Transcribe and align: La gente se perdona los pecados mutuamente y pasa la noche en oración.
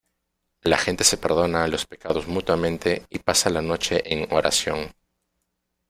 La 0.63 0.79
gente 0.79 1.03
se 1.03 1.17
perdona 1.19 1.67
los 1.67 1.85
pecados 1.85 2.27
mutuamente 2.27 3.05
y 3.11 3.19
pasa 3.19 3.51
la 3.51 3.61
noche 3.61 4.01
en 4.11 4.25
oración. 4.33 4.95